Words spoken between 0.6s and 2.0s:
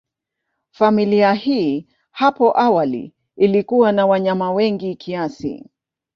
Familia hii